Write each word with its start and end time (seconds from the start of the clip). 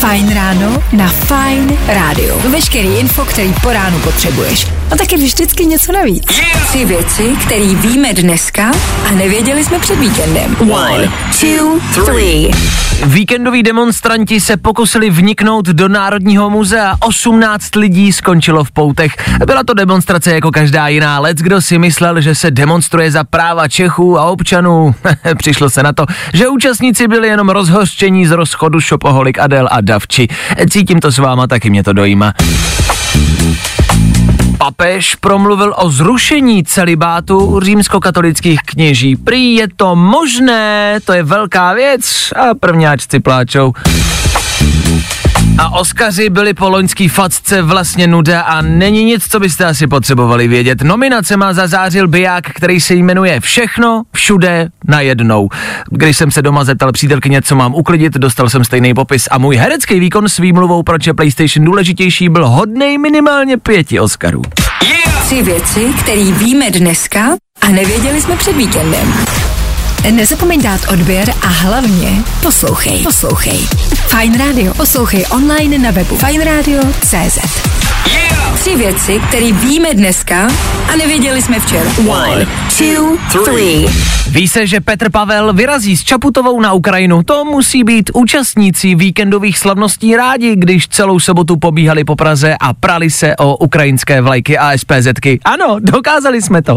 Fajn 0.00 0.34
ráno 0.34 0.82
na 0.92 1.08
Fajn 1.08 1.78
rádiu. 1.86 2.34
Veškerý 2.50 2.88
info, 2.88 3.24
který 3.24 3.54
po 3.62 3.72
ránu 3.72 3.98
potřebuješ. 3.98 4.77
A 4.90 4.96
taky 4.96 5.16
vždycky 5.16 5.66
něco 5.66 5.92
navíc. 5.92 6.24
Tři 6.68 6.84
věci, 6.84 7.36
které 7.46 7.74
víme 7.74 8.14
dneska 8.14 8.70
a 9.08 9.10
nevěděli 9.10 9.64
jsme 9.64 9.78
před 9.78 9.98
víkendem. 9.98 10.56
One, 10.70 11.12
two, 11.40 11.80
three. 12.04 12.50
Víkendoví 13.06 13.62
demonstranti 13.62 14.40
se 14.40 14.56
pokusili 14.56 15.10
vniknout 15.10 15.66
do 15.66 15.88
Národního 15.88 16.50
muzea. 16.50 16.96
18 17.00 17.74
lidí 17.76 18.12
skončilo 18.12 18.64
v 18.64 18.70
poutech. 18.70 19.12
Byla 19.46 19.64
to 19.64 19.74
demonstrace 19.74 20.34
jako 20.34 20.50
každá 20.50 20.88
jiná. 20.88 21.20
Lec, 21.20 21.38
kdo 21.38 21.60
si 21.60 21.78
myslel, 21.78 22.20
že 22.20 22.34
se 22.34 22.50
demonstruje 22.50 23.10
za 23.10 23.24
práva 23.24 23.68
Čechů 23.68 24.18
a 24.18 24.24
občanů. 24.24 24.94
Přišlo 25.38 25.70
se 25.70 25.82
na 25.82 25.92
to, 25.92 26.06
že 26.34 26.48
účastníci 26.48 27.08
byli 27.08 27.28
jenom 27.28 27.48
rozhořčení 27.48 28.26
z 28.26 28.30
rozchodu 28.30 28.80
Šopoholik 28.80 29.38
Adel 29.38 29.68
a 29.70 29.80
Davči. 29.80 30.28
Cítím 30.70 31.00
to 31.00 31.12
s 31.12 31.18
váma, 31.18 31.46
taky 31.46 31.70
mě 31.70 31.84
to 31.84 31.92
dojíma. 31.92 32.32
Papež 34.68 35.14
promluvil 35.14 35.74
o 35.76 35.90
zrušení 35.90 36.64
celibátu 36.64 37.60
římskokatolických 37.60 38.60
kněží. 38.66 39.16
Prý 39.16 39.54
je 39.54 39.68
to 39.76 39.96
možné, 39.96 40.98
to 41.04 41.12
je 41.12 41.22
velká 41.22 41.74
věc 41.74 42.32
a 42.36 42.54
prvňáčci 42.54 43.20
pláčou. 43.20 43.72
A 45.58 45.68
Oscaři 45.70 46.30
byli 46.30 46.54
po 46.54 46.68
loňský 46.68 47.08
facce 47.08 47.62
vlastně 47.62 48.06
nuda 48.06 48.40
a 48.40 48.62
není 48.62 49.04
nic, 49.04 49.28
co 49.28 49.40
byste 49.40 49.64
asi 49.64 49.86
potřebovali 49.86 50.48
vědět. 50.48 50.82
Nominace 50.82 51.36
má 51.36 51.52
zazářil 51.52 52.08
biják, 52.08 52.44
který 52.54 52.80
se 52.80 52.94
jmenuje 52.94 53.40
Všechno, 53.40 54.02
všude, 54.14 54.68
najednou. 54.88 55.48
Když 55.90 56.16
jsem 56.16 56.30
se 56.30 56.42
doma 56.42 56.64
zeptal 56.64 56.92
přítelkyně, 56.92 57.42
co 57.42 57.56
mám 57.56 57.74
uklidit, 57.74 58.12
dostal 58.12 58.50
jsem 58.50 58.64
stejný 58.64 58.94
popis 58.94 59.28
a 59.30 59.38
můj 59.38 59.56
herecký 59.56 60.00
výkon 60.00 60.28
s 60.28 60.38
výmluvou, 60.38 60.82
proč 60.82 61.06
je 61.06 61.14
PlayStation 61.14 61.64
důležitější, 61.64 62.28
byl 62.28 62.48
hodnej 62.48 62.98
minimálně 62.98 63.56
pěti 63.56 64.00
Oscarů. 64.00 64.42
Tři 65.24 65.42
věci, 65.42 65.92
které 66.00 66.24
víme 66.24 66.70
dneska 66.70 67.20
a 67.60 67.68
nevěděli 67.68 68.20
jsme 68.20 68.36
před 68.36 68.56
víkendem. 68.56 69.37
Nezapomeň 70.10 70.62
dát 70.62 70.80
odběr 70.92 71.30
a 71.42 71.46
hlavně 71.46 72.22
poslouchej. 72.42 72.98
Poslouchej. 73.02 73.58
Fine 74.08 74.38
Radio. 74.38 74.74
Poslouchej 74.74 75.24
online 75.30 75.78
na 75.78 75.90
webu 75.90 76.16
fineradio.cz 76.16 77.38
Tři 78.54 78.76
věci, 78.76 79.20
které 79.28 79.52
víme 79.52 79.94
dneska 79.94 80.48
a 80.92 80.96
nevěděli 80.96 81.42
jsme 81.42 81.60
včera. 81.60 81.90
One, 82.08 82.46
two, 82.78 83.42
three. 83.44 83.86
Ví 84.30 84.48
se, 84.48 84.66
že 84.66 84.80
Petr 84.80 85.10
Pavel 85.10 85.52
vyrazí 85.52 85.96
s 85.96 86.04
Čaputovou 86.04 86.60
na 86.60 86.72
Ukrajinu. 86.72 87.22
To 87.22 87.44
musí 87.44 87.84
být 87.84 88.10
účastníci 88.14 88.94
víkendových 88.94 89.58
slavností 89.58 90.16
rádi, 90.16 90.56
když 90.56 90.88
celou 90.88 91.20
sobotu 91.20 91.56
pobíhali 91.56 92.04
po 92.04 92.16
Praze 92.16 92.56
a 92.60 92.74
prali 92.74 93.10
se 93.10 93.36
o 93.36 93.56
ukrajinské 93.56 94.20
vlajky 94.20 94.58
a 94.58 94.78
SPZky. 94.78 95.40
Ano, 95.44 95.76
dokázali 95.80 96.42
jsme 96.42 96.62
to. 96.62 96.76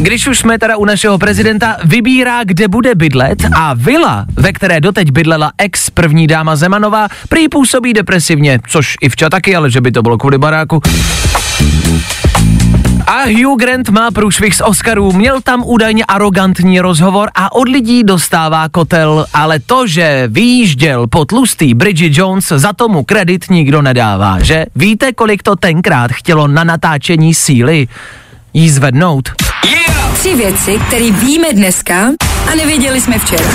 Když 0.00 0.26
už 0.28 0.38
jsme 0.38 0.58
teda 0.58 0.76
u 0.76 0.84
našeho 0.84 1.18
prezidenta, 1.18 1.76
vybírá, 1.84 2.44
kde 2.44 2.68
bude 2.68 2.94
bydlet 2.94 3.38
a 3.54 3.74
vila, 3.74 4.26
ve 4.36 4.52
které 4.52 4.80
doteď 4.80 5.10
bydlela 5.10 5.52
ex 5.58 5.90
první 5.90 6.26
dáma 6.26 6.56
Zemanová, 6.56 7.08
prý 7.28 7.48
působí 7.48 7.92
depresivně, 7.92 8.58
což 8.68 8.94
i 9.00 9.08
vča 9.08 9.28
taky, 9.30 9.56
ale 9.56 9.70
že 9.70 9.80
by 9.80 9.92
to 9.92 10.02
bylo 10.02 10.18
kvůli 10.18 10.38
baráku. 10.38 10.80
A 13.06 13.22
Hugh 13.24 13.60
Grant 13.60 13.88
má 13.88 14.10
průšvih 14.10 14.54
z 14.54 14.60
Oscarů, 14.60 15.12
měl 15.12 15.40
tam 15.40 15.62
údajně 15.66 16.04
arrogantní 16.04 16.80
rozhovor 16.80 17.30
a 17.34 17.52
od 17.52 17.68
lidí 17.68 18.04
dostává 18.04 18.68
kotel, 18.68 19.26
ale 19.34 19.60
to, 19.60 19.86
že 19.86 20.24
vyjížděl 20.28 21.06
po 21.06 21.24
tlustý 21.24 21.74
Bridget 21.74 22.18
Jones, 22.18 22.48
za 22.48 22.72
tomu 22.72 23.04
kredit 23.04 23.50
nikdo 23.50 23.82
nedává, 23.82 24.42
že? 24.42 24.66
Víte, 24.76 25.12
kolik 25.12 25.42
to 25.42 25.56
tenkrát 25.56 26.10
chtělo 26.12 26.48
na 26.48 26.64
natáčení 26.64 27.34
síly? 27.34 27.88
Jí 28.54 28.70
zvednout. 28.70 29.47
Tři 30.18 30.34
věci, 30.34 30.78
které 30.88 31.10
víme 31.10 31.52
dneska 31.52 32.10
a 32.52 32.54
nevěděli 32.54 33.00
jsme 33.00 33.18
včera. 33.18 33.50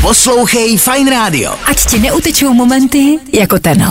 Poslouchej 0.00 0.76
Fine 0.78 1.10
Radio. 1.10 1.54
Ať 1.64 1.86
ti 1.90 1.98
neutečou 1.98 2.54
momenty 2.54 3.18
jako 3.32 3.58
tenhle. 3.58 3.90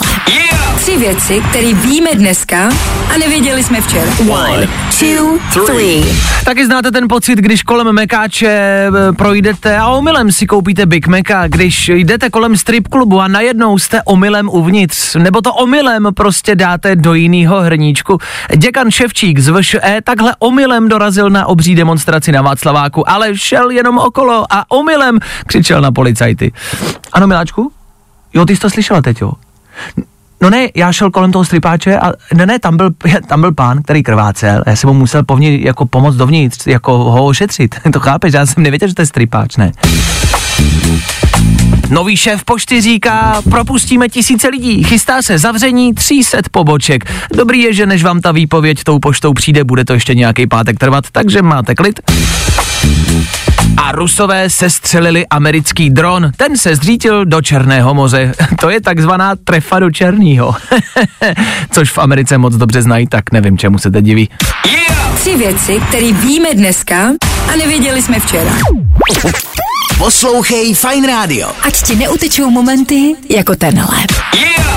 Tři 0.88 0.98
věci, 0.98 1.42
které 1.50 1.74
víme 1.74 2.10
dneska 2.14 2.70
a 3.16 3.18
nevěděli 3.20 3.64
jsme 3.64 3.82
včera. 3.82 4.12
One, 4.30 4.68
two, 5.00 5.66
three. 5.66 6.04
Taky 6.46 6.66
znáte 6.66 6.92
ten 6.92 7.08
pocit, 7.10 7.40
když 7.40 7.64
kolem 7.64 7.96
Mekáče 7.96 8.48
e, 8.48 8.92
projdete 9.18 9.78
a 9.78 9.88
omylem 9.88 10.32
si 10.32 10.48
koupíte 10.48 10.86
Big 10.86 11.08
Maca, 11.08 11.48
když 11.48 11.90
jdete 11.90 12.30
kolem 12.30 12.58
strip 12.58 12.88
klubu 12.88 13.22
a 13.22 13.28
najednou 13.28 13.78
jste 13.78 14.02
omylem 14.04 14.50
uvnitř, 14.50 15.16
nebo 15.16 15.42
to 15.42 15.54
omylem 15.54 16.08
prostě 16.14 16.56
dáte 16.56 16.96
do 16.96 17.14
jiného 17.14 17.62
hrníčku. 17.62 18.18
Děkan 18.56 18.92
Ševčík 18.92 19.40
z 19.40 19.50
VŠE 19.50 20.02
takhle 20.04 20.36
omylem 20.40 20.90
dorazil 20.90 21.30
na 21.30 21.46
obří 21.46 21.76
demonstraci 21.76 22.32
na 22.32 22.42
Václaváku, 22.42 23.10
ale 23.10 23.38
šel 23.38 23.70
jenom 23.70 23.98
okolo 23.98 24.46
a 24.50 24.72
omylem 24.72 25.20
křičel 25.48 25.82
na 25.82 25.92
policajty. 25.92 26.52
Ano, 27.14 27.28
miláčku? 27.28 27.72
Jo, 28.34 28.46
ty 28.46 28.56
jsi 28.56 28.62
to 28.62 28.70
slyšela 28.70 29.02
teď, 29.02 29.22
jo? 29.22 29.32
No 30.42 30.50
ne, 30.50 30.70
já 30.76 30.92
šel 30.92 31.12
kolem 31.12 31.32
toho 31.32 31.46
stripáče 31.46 32.00
a 32.00 32.12
ne, 32.34 32.46
ne, 32.46 32.60
tam 32.60 32.78
byl, 32.78 32.90
tam 33.28 33.42
byl 33.42 33.52
pán, 33.52 33.84
který 33.84 34.04
krvácel, 34.04 34.64
já 34.66 34.76
jsem 34.76 34.88
mu 34.88 34.94
musel 34.94 35.24
povnit, 35.24 35.62
jako 35.62 35.86
pomoct 35.86 36.16
dovnitř, 36.16 36.68
jako 36.68 36.98
ho 36.98 37.26
ošetřit, 37.26 37.76
to 37.94 38.00
chápeš, 38.00 38.34
já 38.34 38.46
jsem 38.46 38.64
nevěděl, 38.64 38.88
že 38.88 38.96
to 38.96 39.02
je 39.02 39.06
stripáč, 39.06 39.58
ne. 39.58 39.72
Nový 41.90 42.18
šéf 42.18 42.44
pošty 42.44 42.82
říká, 42.82 43.42
propustíme 43.50 44.10
tisíce 44.10 44.48
lidí, 44.48 44.84
chystá 44.84 45.22
se 45.22 45.38
zavření 45.38 45.94
300 45.94 46.38
poboček. 46.52 47.12
Dobrý 47.34 47.62
je, 47.62 47.74
že 47.74 47.86
než 47.86 48.04
vám 48.04 48.22
ta 48.22 48.32
výpověď 48.32 48.84
tou 48.84 49.00
poštou 49.00 49.34
přijde, 49.34 49.64
bude 49.64 49.86
to 49.86 49.94
ještě 49.94 50.16
nějaký 50.16 50.48
pátek 50.48 50.80
trvat, 50.80 51.06
takže 51.12 51.42
máte 51.42 51.76
klid. 51.76 52.00
A 53.88 53.92
rusové 53.92 54.50
sestřelili 54.50 55.28
americký 55.28 55.90
dron. 55.90 56.32
Ten 56.38 56.58
se 56.58 56.76
zřítil 56.76 57.26
do 57.26 57.42
Černého 57.42 57.94
moře. 57.94 58.34
To 58.60 58.70
je 58.70 58.82
takzvaná 58.82 59.36
trefa 59.36 59.80
do 59.80 59.92
Černýho. 59.92 60.56
Což 61.72 61.92
v 61.92 61.98
Americe 61.98 62.38
moc 62.38 62.56
dobře 62.56 62.82
znají, 62.82 63.08
tak 63.08 63.32
nevím, 63.32 63.58
čemu 63.58 63.78
se 63.78 63.92
teď 63.92 64.06
diví. 64.06 64.30
Tři 65.16 65.36
věci, 65.38 65.82
které 65.90 66.14
víme 66.14 66.54
dneska 66.54 67.12
a 67.54 67.56
nevěděli 67.56 68.02
jsme 68.02 68.20
včera. 68.20 68.52
Poslouchej 69.98 70.74
Fine 70.74 71.08
Radio. 71.08 71.50
Ať 71.62 71.84
ti 71.84 71.96
neutečou 71.96 72.50
momenty 72.50 73.16
jako 73.30 73.56
tenhle. 73.56 73.98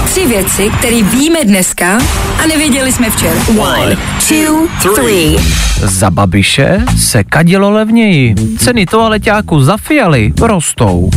Tři 0.05 0.27
věci, 0.27 0.71
které 0.79 1.03
víme 1.03 1.39
dneska 1.45 1.99
a 2.45 2.47
nevěděli 2.47 2.93
jsme 2.93 3.11
včera. 3.11 3.41
One, 3.59 3.97
two, 4.29 4.95
three. 4.95 5.37
Za 5.83 6.11
Babiše 6.11 6.79
se 6.99 7.25
kadilo 7.25 7.71
levněji. 7.71 8.35
Ceny 8.59 8.87
toaleťáku 8.87 9.61
za 9.61 9.77
fialy 9.77 10.33
rostou. 10.43 11.11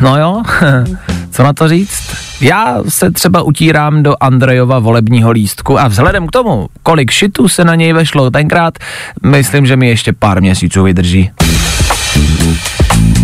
No 0.00 0.18
jo, 0.18 0.42
co 1.30 1.42
na 1.42 1.52
to 1.52 1.68
říct? 1.68 2.02
Já 2.40 2.76
se 2.88 3.10
třeba 3.10 3.42
utírám 3.42 4.02
do 4.02 4.14
Andrejova 4.20 4.78
volebního 4.78 5.30
lístku 5.30 5.80
a 5.80 5.88
vzhledem 5.88 6.26
k 6.26 6.30
tomu, 6.30 6.68
kolik 6.82 7.10
šitů 7.10 7.48
se 7.48 7.64
na 7.64 7.74
něj 7.74 7.92
vešlo 7.92 8.30
tenkrát, 8.30 8.78
myslím, 9.26 9.66
že 9.66 9.76
mi 9.76 9.88
ještě 9.88 10.12
pár 10.12 10.40
měsíců 10.40 10.82
vydrží. 10.82 11.30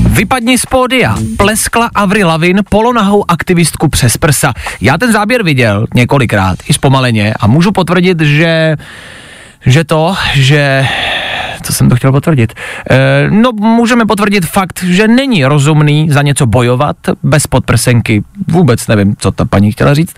Vypadni 0.08 0.58
z 0.58 0.66
pódia. 0.66 1.16
Pleskla 1.36 1.90
Avril 1.94 2.28
Lavin 2.28 2.60
polonahou 2.68 3.24
aktivistku 3.28 3.88
přes 3.88 4.16
prsa. 4.16 4.52
Já 4.80 4.98
ten 4.98 5.12
záběr 5.12 5.42
viděl 5.42 5.86
několikrát, 5.94 6.58
i 6.68 6.72
zpomaleně 6.72 7.34
a 7.40 7.46
můžu 7.46 7.72
potvrdit, 7.72 8.20
že 8.20 8.76
že 9.66 9.84
to, 9.84 10.14
že 10.34 10.88
co 11.62 11.72
jsem 11.72 11.88
to 11.88 11.96
chtěl 11.96 12.12
potvrdit? 12.12 12.52
E, 12.90 13.30
no, 13.30 13.52
můžeme 13.52 14.06
potvrdit 14.06 14.46
fakt, 14.46 14.82
že 14.82 15.08
není 15.08 15.44
rozumný 15.44 16.10
za 16.10 16.22
něco 16.22 16.46
bojovat 16.46 16.96
bez 17.22 17.46
podprsenky. 17.46 18.22
Vůbec 18.48 18.86
nevím, 18.86 19.16
co 19.18 19.30
ta 19.30 19.44
paní 19.44 19.72
chtěla 19.72 19.94
říct. 19.94 20.14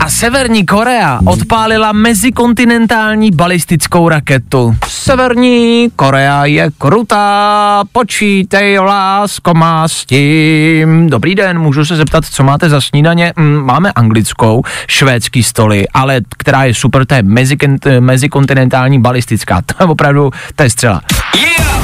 A 0.00 0.10
Severní 0.10 0.66
Korea 0.66 1.20
odpálila 1.26 1.92
mezikontinentální 1.92 3.30
balistickou 3.30 4.08
raketu. 4.08 4.76
Severní 4.88 5.88
Korea 5.96 6.44
je 6.44 6.70
krutá, 6.78 7.84
počítej 7.92 8.78
lásko 8.78 9.54
má 9.54 9.88
s 9.88 10.04
tím. 10.06 11.10
Dobrý 11.10 11.34
den, 11.34 11.58
můžu 11.58 11.84
se 11.84 11.96
zeptat, 11.96 12.24
co 12.24 12.42
máte 12.44 12.68
za 12.68 12.80
snídaně? 12.80 13.32
Mm, 13.36 13.62
máme 13.64 13.92
anglickou, 13.92 14.62
švédský 14.88 15.42
stoly, 15.42 15.88
ale 15.94 16.20
která 16.38 16.64
je 16.64 16.74
super, 16.74 17.06
to 17.06 17.14
je 17.14 17.22
mezikont- 17.22 18.00
mezikontinentální 18.00 19.00
balistická. 19.00 19.62
To 19.66 19.74
je 19.80 19.86
opravdu, 19.86 20.30
to 20.56 20.62
je 20.62 20.70
střela. 20.70 21.00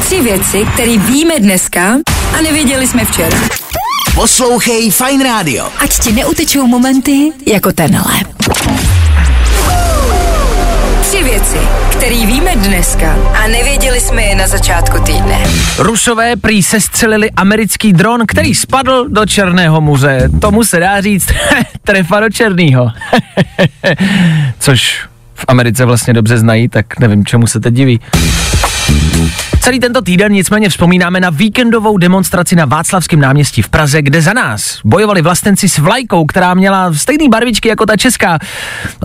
Tři 0.00 0.20
věci, 0.20 0.66
které 0.74 0.98
víme 0.98 1.34
dneska 1.40 1.82
a 2.38 2.42
nevěděli 2.42 2.86
jsme 2.86 3.04
včera. 3.04 3.36
Poslouchej 4.18 4.90
Fine 4.90 5.24
Radio. 5.24 5.70
Ať 5.78 5.98
ti 5.98 6.12
neutečou 6.12 6.66
momenty 6.66 7.30
jako 7.46 7.72
tenhle. 7.72 8.14
Tři 11.00 11.24
věci, 11.24 11.58
které 11.92 12.26
víme 12.26 12.56
dneska 12.56 13.16
a 13.44 13.48
nevěděli 13.48 14.00
jsme 14.00 14.22
je 14.22 14.34
na 14.34 14.46
začátku 14.46 15.02
týdne. 15.02 15.38
Rusové 15.78 16.36
prý 16.36 16.62
sestřelili 16.62 17.30
americký 17.30 17.92
dron, 17.92 18.22
který 18.28 18.54
spadl 18.54 19.08
do 19.08 19.26
Černého 19.26 19.80
muze. 19.80 20.28
Tomu 20.40 20.64
se 20.64 20.80
dá 20.80 21.00
říct 21.00 21.28
trefa 21.84 22.20
do 22.20 22.30
Černýho. 22.30 22.88
Což 24.58 25.00
v 25.34 25.44
Americe 25.48 25.84
vlastně 25.84 26.14
dobře 26.14 26.38
znají, 26.38 26.68
tak 26.68 26.98
nevím, 26.98 27.24
čemu 27.24 27.46
se 27.46 27.60
teď 27.60 27.74
diví. 27.74 28.00
Celý 29.68 29.80
tento 29.80 30.02
týden 30.02 30.32
nicméně 30.32 30.68
vzpomínáme 30.68 31.20
na 31.20 31.30
víkendovou 31.30 31.98
demonstraci 31.98 32.56
na 32.56 32.64
Václavském 32.64 33.20
náměstí 33.20 33.62
v 33.62 33.68
Praze, 33.68 34.02
kde 34.02 34.22
za 34.22 34.32
nás 34.32 34.80
bojovali 34.84 35.22
vlastenci 35.22 35.68
s 35.68 35.78
vlajkou, 35.78 36.26
která 36.26 36.54
měla 36.54 36.92
stejné 36.92 37.28
barvičky 37.28 37.68
jako 37.68 37.86
ta 37.86 37.96
česká. 37.96 38.38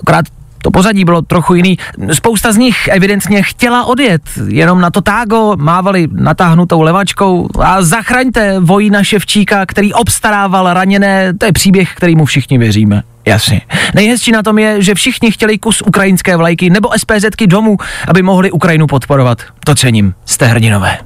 Akorát 0.01 0.25
to 0.63 0.71
pozadí 0.71 1.05
bylo 1.05 1.21
trochu 1.21 1.55
jiný. 1.55 1.77
Spousta 2.13 2.51
z 2.51 2.57
nich 2.57 2.87
evidentně 2.87 3.43
chtěla 3.43 3.85
odjet, 3.85 4.21
jenom 4.47 4.81
na 4.81 4.89
to 4.89 5.01
tágo 5.01 5.55
mávali 5.57 6.07
natáhnutou 6.11 6.81
levačkou 6.81 7.47
a 7.59 7.81
zachraňte 7.81 8.59
vojína 8.59 9.03
Ševčíka, 9.03 9.65
který 9.65 9.93
obstarával 9.93 10.73
raněné, 10.73 11.33
to 11.33 11.45
je 11.45 11.51
příběh, 11.51 11.93
který 11.95 12.15
mu 12.15 12.25
všichni 12.25 12.57
věříme. 12.57 13.03
Jasně. 13.25 13.61
Nejhezčí 13.95 14.31
na 14.31 14.43
tom 14.43 14.59
je, 14.59 14.81
že 14.81 14.95
všichni 14.95 15.31
chtěli 15.31 15.57
kus 15.57 15.81
ukrajinské 15.81 16.37
vlajky 16.37 16.69
nebo 16.69 16.89
SPZky 16.97 17.47
domů, 17.47 17.77
aby 18.07 18.21
mohli 18.21 18.51
Ukrajinu 18.51 18.87
podporovat. 18.87 19.37
To 19.65 19.75
cením. 19.75 20.13
Jste 20.25 20.45
hrdinové. 20.45 20.97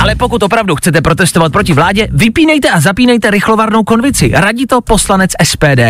Ale 0.00 0.14
pokud 0.14 0.42
opravdu 0.42 0.76
chcete 0.76 1.00
protestovat 1.00 1.52
proti 1.52 1.72
vládě, 1.72 2.08
vypínejte 2.10 2.70
a 2.70 2.80
zapínejte 2.80 3.30
rychlovarnou 3.30 3.84
konvici. 3.84 4.30
Radí 4.34 4.66
to 4.66 4.80
poslanec 4.80 5.30
SPD. 5.44 5.80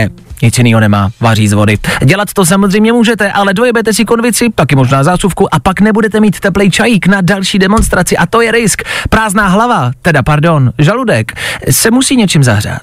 Nic 0.43 0.59
jiného 0.59 0.81
nemá, 0.81 1.11
vaří 1.21 1.49
z 1.49 1.53
vody. 1.53 1.79
Dělat 2.05 2.33
to 2.33 2.47
samozřejmě 2.47 2.93
můžete, 2.93 3.33
ale 3.33 3.55
dojebete 3.55 3.93
si 3.93 4.05
konvici, 4.05 4.49
taky 4.55 4.77
možná 4.77 5.05
zásuvku 5.05 5.55
a 5.55 5.59
pak 5.59 5.81
nebudete 5.81 6.21
mít 6.21 6.41
teplej 6.41 6.71
čajík 6.71 7.07
na 7.07 7.21
další 7.21 7.59
demonstraci 7.59 8.17
a 8.17 8.27
to 8.27 8.41
je 8.41 8.53
risk. 8.53 8.83
Prázdná 9.11 9.49
hlava, 9.49 9.91
teda 10.03 10.23
pardon, 10.23 10.73
žaludek, 10.79 11.33
se 11.71 11.91
musí 11.91 12.17
něčím 12.17 12.45
zahřát. 12.45 12.83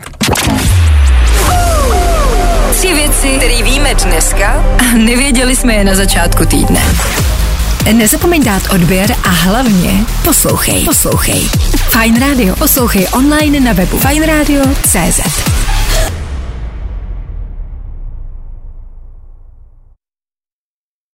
Tři 2.72 2.94
věci, 2.94 3.28
které 3.38 3.64
víme 3.64 3.96
dneska 3.96 4.64
a 4.80 4.98
nevěděli 4.98 5.56
jsme 5.56 5.74
je 5.74 5.84
na 5.84 5.96
začátku 5.96 6.46
týdne. 6.46 6.82
Nezapomeň 7.94 8.44
dát 8.44 8.64
odběr 8.74 9.12
a 9.24 9.30
hlavně 9.30 9.92
poslouchej. 10.24 10.86
Poslouchej. 10.86 11.42
Fine 11.90 12.20
Radio. 12.20 12.56
Poslouchej 12.56 13.08
online 13.12 13.60
na 13.60 13.74
webu 13.74 13.98
fajnradio.cz. 13.98 15.67